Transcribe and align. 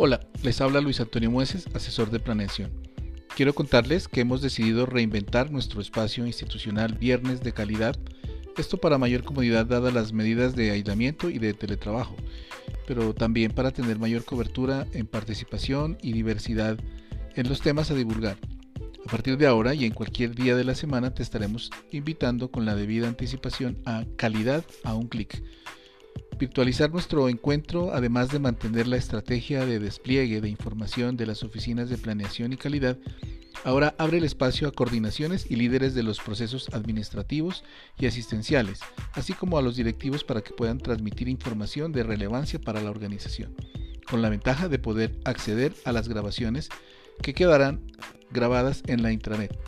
Hola, 0.00 0.20
les 0.44 0.60
habla 0.60 0.80
Luis 0.80 1.00
Antonio 1.00 1.28
Mueces, 1.28 1.66
asesor 1.74 2.12
de 2.12 2.20
planeación. 2.20 2.70
Quiero 3.34 3.52
contarles 3.52 4.06
que 4.06 4.20
hemos 4.20 4.40
decidido 4.40 4.86
reinventar 4.86 5.50
nuestro 5.50 5.80
espacio 5.80 6.24
institucional 6.24 6.94
Viernes 6.94 7.40
de 7.40 7.50
Calidad, 7.50 7.96
esto 8.56 8.76
para 8.76 8.96
mayor 8.96 9.24
comodidad 9.24 9.66
dadas 9.66 9.92
las 9.92 10.12
medidas 10.12 10.54
de 10.54 10.70
aislamiento 10.70 11.30
y 11.30 11.40
de 11.40 11.52
teletrabajo, 11.52 12.14
pero 12.86 13.12
también 13.12 13.50
para 13.50 13.72
tener 13.72 13.98
mayor 13.98 14.24
cobertura 14.24 14.86
en 14.92 15.08
participación 15.08 15.98
y 16.00 16.12
diversidad 16.12 16.78
en 17.34 17.48
los 17.48 17.60
temas 17.60 17.90
a 17.90 17.94
divulgar. 17.94 18.36
A 19.04 19.10
partir 19.10 19.36
de 19.36 19.48
ahora 19.48 19.74
y 19.74 19.84
en 19.84 19.94
cualquier 19.94 20.36
día 20.36 20.54
de 20.54 20.62
la 20.62 20.76
semana 20.76 21.12
te 21.12 21.24
estaremos 21.24 21.70
invitando 21.90 22.52
con 22.52 22.66
la 22.66 22.76
debida 22.76 23.08
anticipación 23.08 23.78
a 23.84 24.04
calidad 24.14 24.64
a 24.84 24.94
un 24.94 25.08
clic 25.08 25.42
Virtualizar 26.38 26.92
nuestro 26.92 27.28
encuentro, 27.28 27.92
además 27.92 28.30
de 28.30 28.38
mantener 28.38 28.86
la 28.86 28.96
estrategia 28.96 29.66
de 29.66 29.80
despliegue 29.80 30.40
de 30.40 30.48
información 30.48 31.16
de 31.16 31.26
las 31.26 31.42
oficinas 31.42 31.90
de 31.90 31.98
planeación 31.98 32.52
y 32.52 32.56
calidad, 32.56 32.96
ahora 33.64 33.96
abre 33.98 34.18
el 34.18 34.24
espacio 34.24 34.68
a 34.68 34.72
coordinaciones 34.72 35.50
y 35.50 35.56
líderes 35.56 35.96
de 35.96 36.04
los 36.04 36.20
procesos 36.20 36.68
administrativos 36.72 37.64
y 37.98 38.06
asistenciales, 38.06 38.78
así 39.14 39.32
como 39.32 39.58
a 39.58 39.62
los 39.62 39.74
directivos 39.74 40.22
para 40.22 40.42
que 40.42 40.54
puedan 40.54 40.78
transmitir 40.78 41.28
información 41.28 41.90
de 41.90 42.04
relevancia 42.04 42.60
para 42.60 42.80
la 42.80 42.90
organización, 42.90 43.56
con 44.08 44.22
la 44.22 44.30
ventaja 44.30 44.68
de 44.68 44.78
poder 44.78 45.18
acceder 45.24 45.74
a 45.84 45.90
las 45.90 46.08
grabaciones 46.08 46.68
que 47.20 47.34
quedarán 47.34 47.80
grabadas 48.30 48.84
en 48.86 49.02
la 49.02 49.10
intranet. 49.10 49.58